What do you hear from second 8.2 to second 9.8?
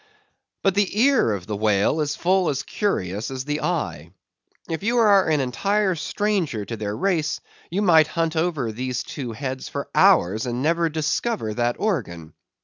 over these two heads